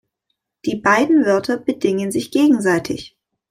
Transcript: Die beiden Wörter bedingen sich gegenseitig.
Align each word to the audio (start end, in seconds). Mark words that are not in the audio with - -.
Die 0.65 0.77
beiden 0.77 1.25
Wörter 1.27 1.57
bedingen 1.57 2.11
sich 2.11 2.31
gegenseitig. 2.31 3.15